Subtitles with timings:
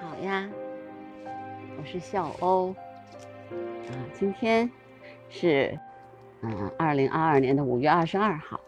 [0.00, 0.48] 好呀，
[1.78, 2.74] 我是笑欧
[3.50, 3.92] 啊。
[4.12, 4.70] 今天
[5.28, 5.78] 是
[6.42, 8.60] 嗯二零二二年的五月二十二号，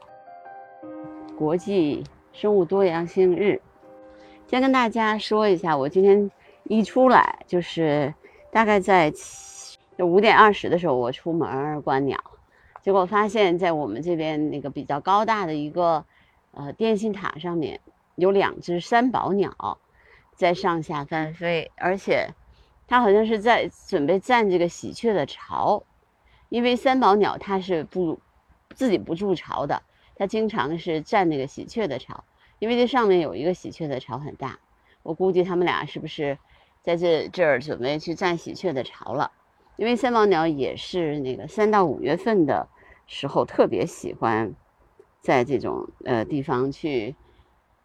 [1.37, 3.61] 国际生物多样性日。
[4.46, 6.30] 先跟大家说一下，我今天
[6.64, 8.15] 一出来就是
[8.51, 9.12] 大概在
[9.98, 12.19] 五点二十的时候，我出门观鸟，
[12.83, 16.05] 结果发现，在我们这边那个比较高大的一个
[16.52, 17.80] 呃电信塔上面
[18.16, 19.79] 有两只三宝鸟。
[20.38, 22.33] 在上下翻飞，而且
[22.87, 25.83] 它好像是在准备占这个喜鹊的巢，
[26.48, 28.20] 因为三宝鸟它是不
[28.73, 29.83] 自己不筑巢的，
[30.14, 32.23] 它经常是占那个喜鹊的巢，
[32.61, 34.61] 因为这上面有一个喜鹊的巢很大，
[35.02, 36.39] 我估计他们俩是不是
[36.84, 39.33] 在这这儿准备去占喜鹊的巢了？
[39.75, 42.69] 因为三宝鸟也是那个三到五月份的
[43.09, 44.55] 时候特别喜欢
[45.20, 47.16] 在这种呃地方去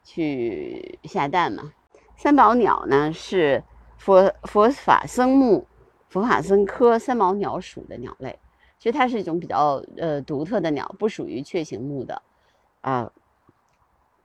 [0.04, 1.74] 去下蛋嘛。
[2.16, 3.64] 三宝鸟呢是
[3.98, 5.68] 佛佛法僧目
[6.08, 8.40] 佛法僧科三宝鸟属的鸟类，
[8.78, 12.22] 其实它是一种比较呃独特的鸟，不属于雀形目的，
[12.82, 13.12] 啊，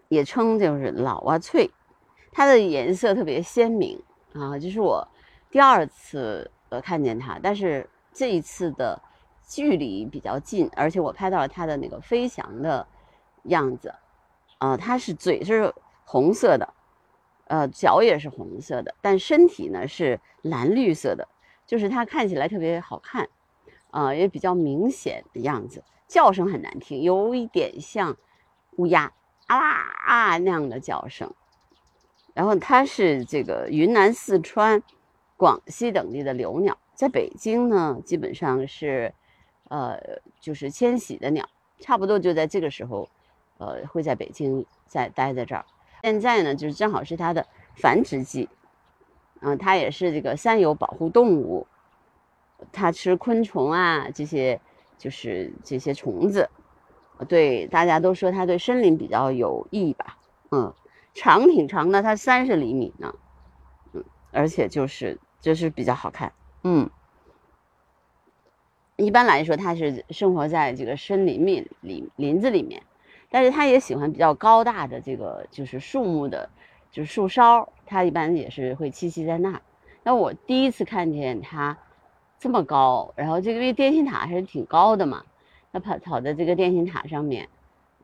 [0.08, 1.70] 也称就是老啊翠，
[2.30, 4.00] 它的颜色特别鲜明
[4.34, 5.06] 啊，这是我
[5.50, 9.00] 第二次呃看见它，但是这一次的
[9.46, 12.86] 距离比较近，而且我拍到了它的那个飞翔的
[13.44, 13.94] 样子，
[14.58, 16.74] 啊，它是嘴是红色的。
[17.48, 21.26] 呃，脚也是红色的，但身体呢是蓝绿色的，
[21.66, 23.28] 就是它看起来特别好看，
[23.90, 25.82] 啊，也比较明显的样子。
[26.06, 28.16] 叫声很难听，有一点像
[28.76, 29.12] 乌鸦
[29.46, 31.34] 啊啊那样的叫声。
[32.32, 34.82] 然后它是这个云南、四川、
[35.36, 39.12] 广西等地的留鸟，在北京呢，基本上是，
[39.68, 39.98] 呃，
[40.40, 41.46] 就是迁徙的鸟，
[41.80, 43.08] 差不多就在这个时候，
[43.58, 45.64] 呃，会在北京在待在这儿。
[46.02, 48.48] 现在呢，就是正好是它的繁殖季，
[49.40, 51.66] 嗯，它也是这个三有保护动物，
[52.72, 54.60] 它吃昆虫啊，这些
[54.96, 56.48] 就是这些虫子，
[57.28, 60.18] 对，大家都说它对森林比较有益吧，
[60.50, 60.72] 嗯，
[61.14, 63.14] 长挺长的，它三十厘米呢，
[63.92, 66.88] 嗯，而且就是就是比较好看，嗯，
[68.96, 72.82] 一般来说它是生活在这个森林里里林子里面。
[73.30, 76.48] 但是它也喜欢比较高大的这个就是树木的，
[76.90, 79.60] 就是树梢，它一般也是会栖息在那儿。
[80.02, 81.76] 那我第一次看见它
[82.38, 85.24] 这么高，然后这个因为电信塔还是挺高的嘛，
[85.72, 87.48] 它跑跑在这个电信塔上面，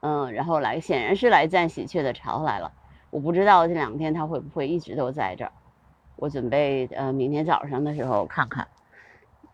[0.00, 2.70] 嗯，然后来显然是来占喜鹊的巢来了。
[3.10, 5.52] 我不知道这两天它会不会一直都在这儿，
[6.16, 8.66] 我准备呃明天早上的时候看看。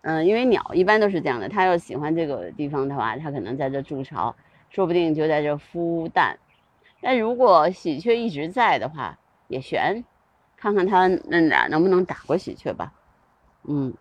[0.02, 4.34] 嗯，因为鸟一般都是这样的，它要喜欢这个地方的话，它可能在这筑巢。
[4.70, 6.38] 说不定就在这孵蛋，
[7.00, 10.04] 但如果喜鹊一直在的话，也悬，
[10.56, 12.92] 看看它那俩能不能打过喜鹊吧。
[13.64, 13.92] 嗯，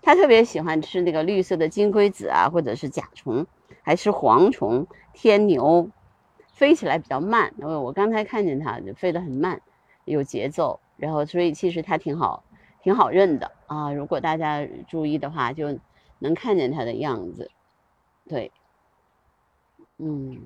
[0.00, 3.46] 它特别喜欢吃那个绿色的金龟子啊，或者是甲虫，
[3.82, 5.90] 还吃蝗虫、天牛，
[6.54, 7.52] 飞起来比较慢。
[7.58, 9.60] 我我刚才看见它就飞得很慢，
[10.06, 12.42] 有节奏，然后所以其实它挺好，
[12.82, 13.92] 挺好认的啊。
[13.92, 15.78] 如果大家注意的话，就
[16.18, 17.50] 能看见它的样子，
[18.26, 18.50] 对。
[19.98, 20.42] 嗯，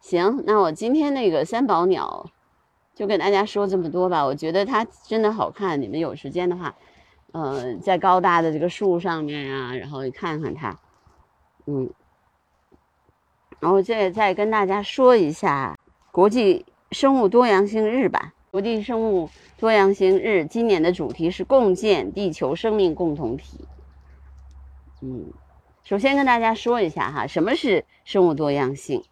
[0.00, 2.28] 行，那我今天那个三宝鸟，
[2.92, 4.24] 就跟大家说这么多吧。
[4.24, 6.74] 我觉得它真的好看，你们有时间的话，
[7.30, 10.76] 呃，在高大的这个树上面啊，然后你看看它，
[11.66, 11.88] 嗯，
[13.60, 15.78] 然后再再跟大家说一下
[16.10, 18.34] 国际生物多样性日吧。
[18.50, 23.64] 国际生物多样性日今年的主题是共建地球生命共同体。
[25.02, 25.32] 嗯。
[25.88, 29.02] 首先跟大家说一下哈，什么是生物多样性？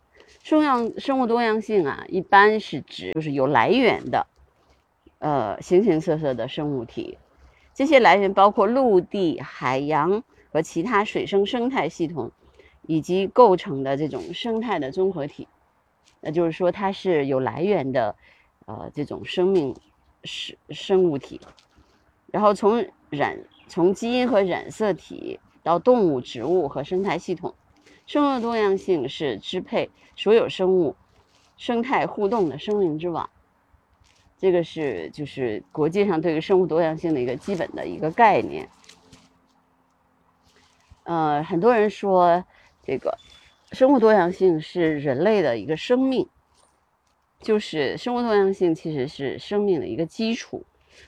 [0.42, 4.26] 生样生物多样性啊，一般是指就是有来源的，
[5.18, 7.16] 呃，形形色色的生物体。
[7.72, 10.22] 这些来源包括陆地、海洋
[10.52, 12.30] 和其他水生生态系统，
[12.82, 15.48] 以及构成的这种生态的综合体。
[16.20, 18.14] 那就是说，它是有来源的，
[18.66, 19.74] 呃，这种生命
[20.24, 21.40] 是生物体。
[22.30, 25.40] 然后从染从基因和染色体。
[25.66, 27.52] 到动物、植物和生态系统，
[28.06, 30.94] 生物多样性是支配所有生物
[31.56, 33.28] 生态互动的生命之网。
[34.38, 38.68] 这个是就是国际上对于生物多样性的一个基本的一个概念。
[41.02, 42.44] 呃，很多人说
[42.84, 43.18] 这个
[43.72, 46.28] 生物多样性是人类的一个生命，
[47.40, 50.64] 就是生物多样性其实是生命的一个基础。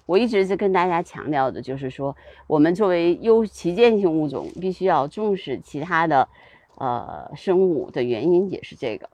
[0.07, 6.29] 我一直在跟大家强调的，就是说，我们作为优旗舰性物种，必须要重视其他的，
[6.77, 9.09] 呃，生物的原因也是这个，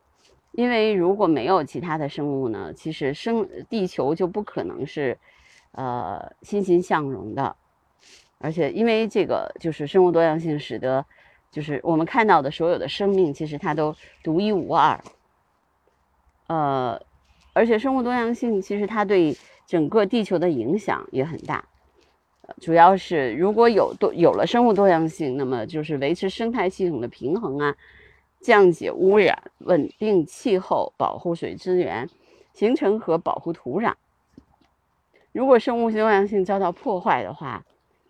[0.53, 5.19] 因为如果没有其他的生物呢，其实生地球就不可能是，
[5.73, 7.57] 呃欣欣向荣的。
[8.39, 11.05] 而且因为这个就是生物多样性，使得
[11.51, 15.03] 就是我们看到的所有的生命，其实它都独一无二。
[16.49, 17.01] 呃，
[17.55, 19.35] 而且生物多样性其实它对
[19.67, 21.65] 整个地球的影响也很大。
[22.61, 27.75] 主要是如果有多有了生物多样性，那么就是维持生态系统的平衡啊，
[28.41, 32.09] 降解污染、稳定气候、保护水资源、
[32.53, 33.95] 形成和保护土壤。
[35.33, 37.65] 如果生物多样性遭到破坏的话，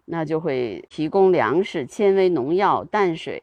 [0.04, 3.42] 那就会提供粮食、纤维、农药、淡水、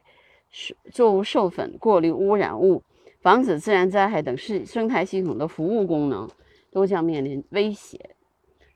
[0.92, 2.82] 作物授粉、过滤污染物、
[3.20, 6.28] 防止自然灾害等是生态系统的服务功能
[6.72, 8.16] 都将面临威胁。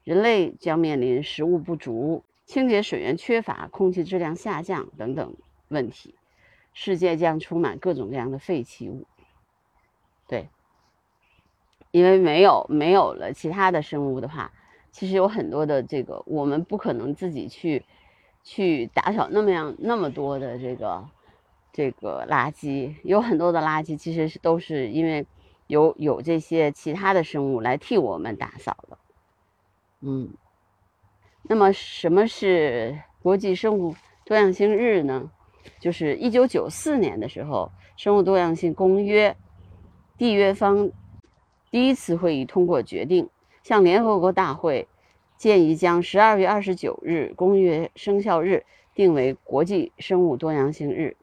[0.04, 5.34] 人类将面临食物不足、清洁水源缺乏、空气质量下降等等
[5.66, 6.14] 问题，
[6.72, 9.04] 世界将充满各种各样的废弃物。
[10.28, 10.48] 对，
[11.90, 14.52] 因为没有没有了其他的生物的话，
[14.92, 17.84] 其实有很多的这个我们不可能自己去
[18.44, 21.04] 去打扫那么样那么多的这个
[21.72, 25.26] 这个垃圾，有很多的垃圾其实是都是因为
[25.66, 28.98] 有有这些其他的生物来替我们打扫了。
[30.00, 30.30] 嗯，
[31.42, 35.30] 那么什么是国际生物多样性日呢？
[35.80, 39.36] 就是一九九四年的时候，生物多样性公约
[40.16, 40.90] 缔约方
[41.70, 43.28] 第一次会议通过决定，
[43.62, 44.86] 向联合国大会
[45.36, 48.64] 建议将十二月二十九日公约生效日
[48.94, 51.16] 定为国际生物多样性日。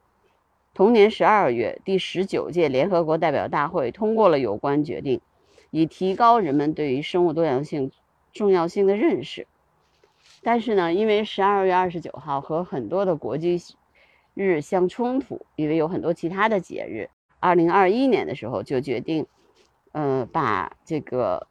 [0.73, 5.21] 同年十二月，第十九届联合国代表大会通过了有关决定，
[5.71, 7.91] 以提高人们对于生物多样性。
[8.33, 9.45] 重要性的认识，
[10.41, 13.61] 但是呢，因为十二月二十九号和很多的国际
[14.33, 19.27] 日相冲突，因为有很多其他的节日，二零二一年的时候就决定，
[19.91, 21.45] 呃，把这个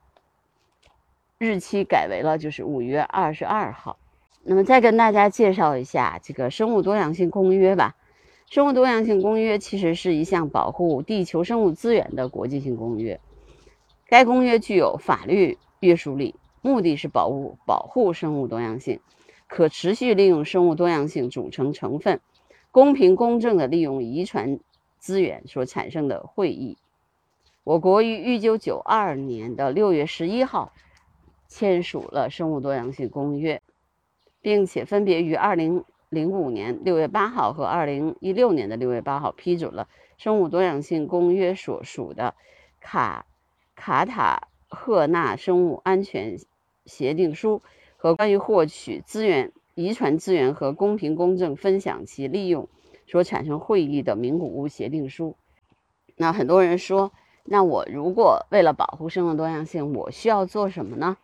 [1.38, 3.96] 日期改为了就是五月二十二号。
[4.42, 7.94] 那么再跟大家介绍一下这个生物多样性公约吧。
[8.52, 13.18] 生物多样性公约其实是一项保护地球生物资源的国际性公约，
[14.06, 16.34] 该公约具有法律约束力。
[16.60, 19.00] 目的是保护保护生物多样性，
[19.48, 22.20] 可持续利用生物多样性组成成分，
[22.70, 24.60] 公平公正的利用遗传
[24.98, 26.76] 资源所产生的会议。
[27.64, 30.74] 我国于一九九二年的六月十一号
[31.48, 33.62] 签署了生物多样性公约，
[34.42, 42.36] 并且分别于二零零五年六月八号和二零一六年的六月八号批准了生物多样性公约所属的
[42.80, 43.26] 卡
[43.74, 46.38] 卡塔赫纳生物安全。
[46.84, 47.62] 协定书
[47.96, 52.68] 和关于获取资源、遗传资源和公平公正分享其利用
[53.06, 55.36] 所产生会议的名古屋协定书。
[56.16, 57.12] 那很多人说，
[57.44, 61.16] 那我如果为了保护生物多样性，我需要做什么呢？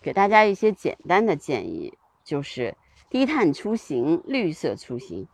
[0.00, 2.76] 给大家一些简单的建议，就是
[3.14, 5.28] 低碳出行、绿色出行。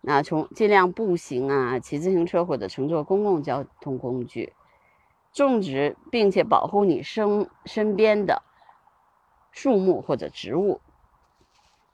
[0.00, 4.54] 那从尽量步行啊、骑自行车或者乘坐公共交通工具，
[5.34, 8.42] 种植并且保护你身身边的。
[9.50, 10.80] 树木或者植物，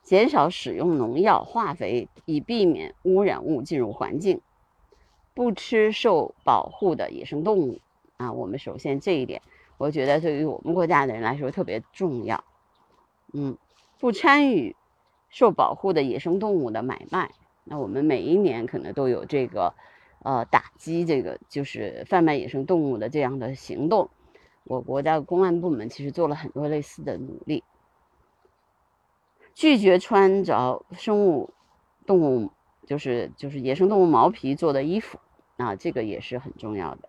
[0.05, 4.41] 减少使用农药、化肥，以避免污染物进入环境。
[5.35, 7.81] 不吃受保护的野生动物
[8.19, 9.43] 啊，我们首先这一点，
[9.79, 12.45] 我觉得对于我们国家的人来说特别重要。
[13.33, 13.59] 嗯，
[13.99, 14.77] 不参与
[15.35, 17.33] 受保护的野生动物的买卖。
[17.65, 19.75] 那我们每一年可能都有这个，
[20.23, 24.11] 呃，打击这个就是贩卖野生动物的这样的行动。
[24.63, 27.65] 我国家公安部门其实做了很多类似的努力，
[29.55, 31.53] 拒绝穿着生物
[32.07, 32.53] 动物，
[32.87, 35.19] 就是就是野生动物毛皮做的衣服，
[35.57, 37.09] 啊，这个也是很重要的。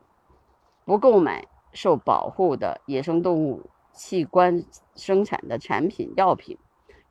[0.83, 4.65] 不购买受保护的野生动物器官
[4.95, 6.57] 生产的产品药品，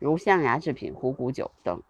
[0.04, 1.80] 如象牙制品、虎骨酒等。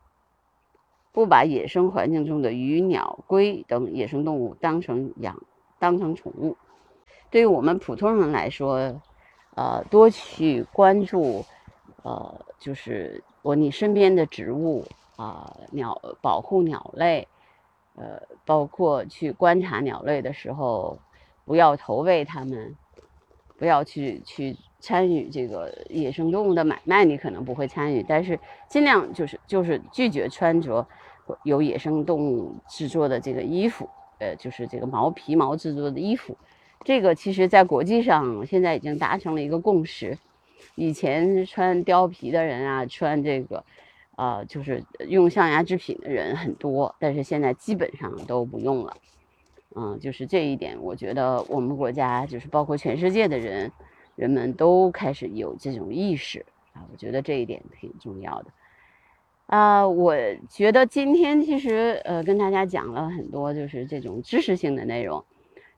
[1.11, 5.43] 不把野生环境中的鱼、鸟、龟等野生动物当成养
[5.81, 6.57] 当成宠物。
[7.29, 9.01] 对于我们普通人来说，
[9.57, 11.45] 呃，多去关注，
[12.05, 14.85] 呃，就是我你身边的植物
[15.17, 17.27] 啊，鸟保护鸟类，
[17.97, 20.99] 呃，包括去观察鸟类的时候，
[21.45, 22.77] 不要投喂它们，
[23.59, 28.39] 不要去去参与这个野生动物的买卖，你可能不会参与，但是
[28.69, 30.87] 尽量就是就是拒绝穿着
[31.43, 33.89] 有野生动物制作的这个衣服，
[34.19, 36.37] 呃，就是这个毛皮毛制作的衣服。
[36.85, 40.19] 这个其实，在国际上现在已经达成了一个共识。
[40.75, 43.65] 以前穿貂皮的人啊，穿这个，
[44.17, 48.95] 呃，就是用象牙制品的人很多，但是现在基本上都不用了。
[49.77, 53.73] 嗯，就是这一点，我觉得我们国家就是包括全世界的人，
[54.17, 58.47] 人们都开始有这种意识，啊，我觉得这一点挺重要的。
[59.47, 60.17] 啊，我
[60.49, 65.23] 觉得今天其实呃跟大家讲了很多，就是这种知识性的内容，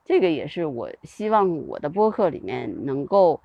[0.04, 3.40] 这个也是我希望我的播客里面能够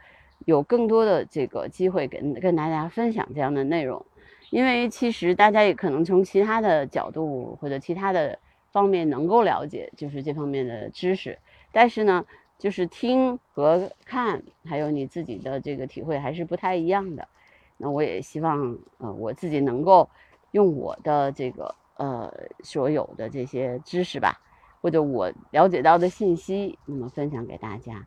[0.46, 4.06] 有更多的这个机会跟跟大家分享这样的内容，
[4.52, 8.38] 因为其实大家也可能从其他的角度或者其他的
[8.72, 11.38] 方面能够了解就是这方面的知识，
[11.72, 12.24] 但是呢，
[12.62, 17.28] 就是听和看还有你自己的这个体会还是不太一样的。
[17.76, 20.08] 那我也希望，呃，我自己能够
[20.52, 22.32] 用我的这个呃
[22.64, 24.40] 所有的这些知识吧，
[24.80, 28.06] 或者我了解到的信息，那么分享给大家。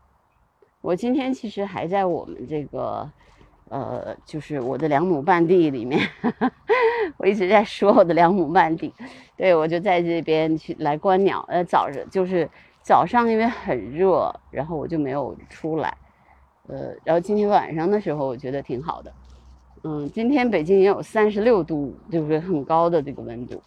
[0.80, 3.11] 我今天其实还在我们这个，
[3.70, 6.00] 呃，就是我的两亩半地里面，
[7.18, 8.94] 我一直在说我的两亩半地，
[9.37, 11.44] 对我就在这边去来观鸟。
[11.49, 12.49] 呃，早上就是
[12.84, 15.96] 早上因为很热，然后我就没有出来，
[16.68, 19.10] 呃，然后今天晚上的时候我觉得挺好的。
[19.84, 23.62] 嗯，今天北京也有三十六度，就是很高的这个温度。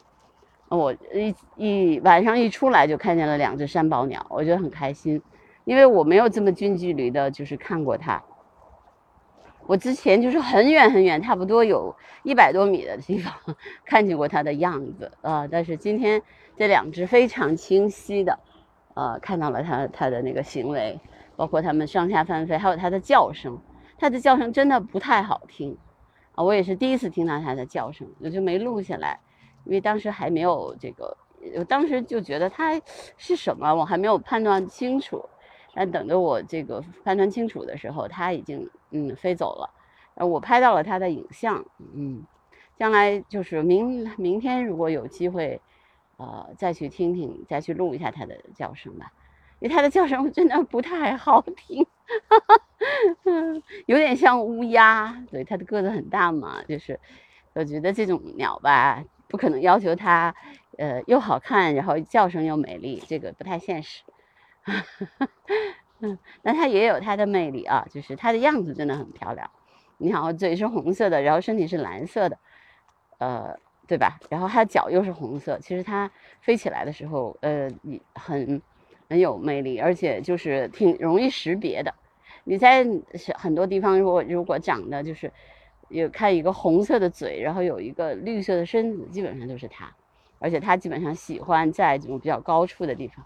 [0.70, 5.20] 我一一晚上一出来就看见了两只山宝鸟，我觉得很开心，
[5.66, 8.22] 因为我没有这么近距离的，就是看过它。
[9.66, 13.34] 我之前就是很远很远，差不多有一百多米的地方
[13.84, 15.48] 看见过它的样子啊。
[15.48, 16.22] 但是今天
[16.56, 18.40] 这两只非常清晰的，
[18.98, 21.00] 呃，看到了它它的那个行为，
[21.36, 23.56] 包括它们上下翻飞，还有它的叫声。
[24.00, 25.78] 它的叫声真的不太好听。
[26.34, 29.20] 啊，我也是第一次听到它的叫声，我就没录下来，
[29.66, 31.16] 因为当时还没有这个，
[31.58, 32.82] 我当时就觉得它
[33.18, 35.24] 是什么，我还没有判断清楚。
[35.76, 39.70] 但等着我这个判断清楚的时候，它已经嗯飞走了。
[40.16, 41.64] 呃，我拍到了它的影像，
[41.94, 42.24] 嗯，
[42.76, 45.62] 将来就是明明天如果有机会，
[46.18, 49.12] 呃，再去听听，再去录一下它的叫声吧。
[49.60, 51.84] 因为它的叫声真的不太好听，
[53.88, 55.24] 有点像乌鸦。
[55.32, 57.00] 对，它的个子很大嘛，就是
[57.54, 60.36] 我觉得这种鸟吧，不可能要求它，
[60.78, 64.04] 呃，又好看，然后叫声又美丽，这个不太现实。
[66.02, 69.50] 嗯，那它也有它的魅力啊，就是它的样子真的很漂亮。
[69.98, 72.38] 你看，嘴是红色的，然后身体是蓝色的，
[73.18, 73.58] 呃，
[73.88, 74.20] 对吧？
[74.30, 77.70] 然后它的脚又是红色，其实它飞起来的时候，呃，
[78.14, 78.62] 很。
[79.10, 81.94] 很有魅力，而且就是挺容易识别的。
[82.44, 82.86] 你在
[83.38, 85.32] 很多地方，如果如果长得就是
[85.88, 89.90] 有看一个红色的嘴，然后有一个绿色的身子，基本上就是它。
[90.40, 93.26] 而且它基本上喜欢在这种比较高处的地方。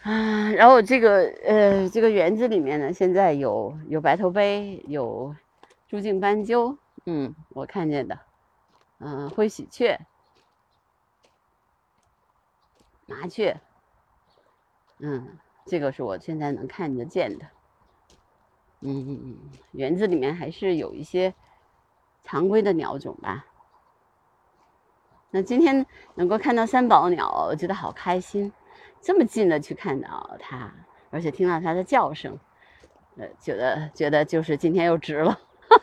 [0.00, 5.36] 啊，然后这个呃这个园子里面呢，现在有有白头杯，有
[5.86, 8.18] 朱颈斑鸠，嗯，我看见的，
[8.98, 9.98] 嗯，灰喜鹊，
[13.06, 13.60] 麻雀。
[14.98, 17.46] 嗯，这个是我现在能看得见的。
[18.80, 19.36] 嗯，
[19.72, 21.34] 园子里面还是有一些
[22.24, 23.44] 常规的鸟种吧。
[25.30, 25.84] 那今天
[26.14, 28.52] 能够看到三宝鸟，我觉得好开心。
[29.00, 30.72] 这么近的去看到它，
[31.10, 32.38] 而且听到它的叫声，
[33.16, 35.32] 呃，觉得觉得就是今天又值了。
[35.68, 35.76] 哈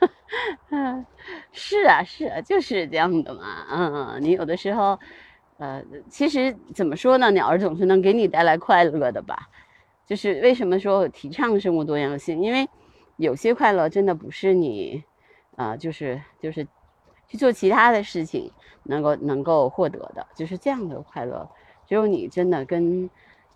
[0.00, 0.10] 哈
[0.68, 1.06] 嗯，
[1.54, 3.64] 是啊是啊，就是这样的嘛。
[3.70, 4.98] 嗯，你有的时候。
[5.56, 5.80] 呃，
[6.10, 7.30] 其实怎么说呢？
[7.30, 9.48] 鸟儿总是能给你带来快乐的吧？
[10.04, 12.42] 就是为什么说提倡生物多样性？
[12.42, 12.68] 因为
[13.18, 15.04] 有些快乐真的不是你，
[15.54, 16.66] 啊，就是就是
[17.28, 18.50] 去做其他的事情
[18.82, 21.48] 能够能够获得的，就是这样的快乐，
[21.86, 23.08] 只有你真的跟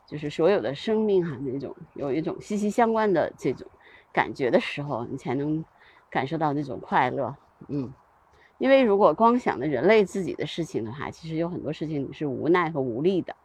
[0.06, 3.66] 就是所有的生命哈那种有一种息息相关的这种
[4.12, 5.64] 感觉的时候，你才能
[6.08, 7.34] 感受到那种快乐。
[7.66, 7.92] 嗯。
[8.58, 13.36] 因为如果光想着人类自己的事情的话，其实有很多事情你是无奈和无力的。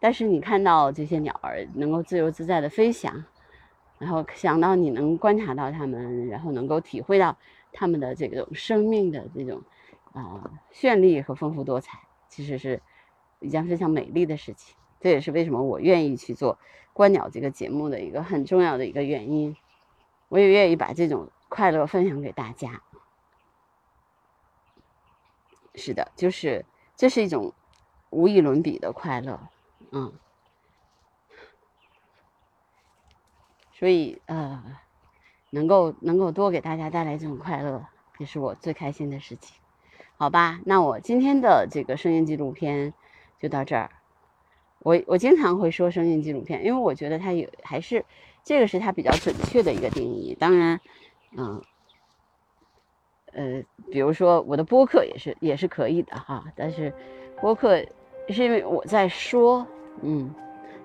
[0.00, 3.24] 但是你看到这些鸟儿能够自由自在的飞翔，
[3.98, 7.36] 然后想到你能观察到它们，然后能够体会到
[7.72, 9.60] 它们的这种生命的这种
[10.12, 11.98] 啊绚丽和丰富多彩，
[12.30, 12.80] 其实是
[13.40, 14.74] 一件非常美丽的事情。
[14.98, 16.58] 这也是为什么我愿意去做
[16.94, 19.54] 观鸟这个节目的一个很重要的一个原因。
[20.28, 22.80] 我也愿意把这种快乐分享给大家。
[25.78, 26.66] 是的，就是
[26.96, 27.54] 这是一种
[28.10, 29.40] 无与伦比的快乐，
[29.92, 30.12] 嗯，
[33.72, 34.62] 所以呃，
[35.50, 37.86] 能够能够多给大家带来这种快乐，
[38.18, 39.56] 也是我最开心的事情，
[40.16, 40.60] 好吧？
[40.66, 42.92] 那我今天的这个声音纪录片
[43.40, 43.90] 就到这儿。
[44.80, 48.04] 我我经常会说声音纪录片，因为我觉得它有还是
[48.44, 50.36] 这个是它比较准确的一个定义。
[50.38, 50.80] 当然，
[51.36, 51.62] 嗯。
[53.32, 56.92] 呃，比如说我的播客也是也是可以的哈，但是
[57.40, 57.78] 播客
[58.28, 59.66] 是因为我在说，
[60.02, 60.30] 嗯，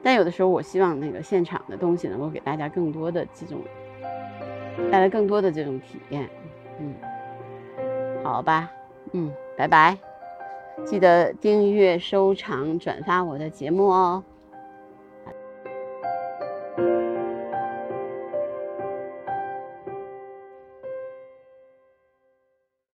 [0.02, 3.62] 但有的时候我希望那个现场的东西能够给大家更多的这种
[4.92, 6.30] 带来更多的这种体验。
[6.80, 6.94] 嗯，
[8.24, 8.72] 好吧，
[9.12, 9.98] 嗯，拜拜，
[10.86, 14.24] 记得订阅、收藏、转发我的节目哦。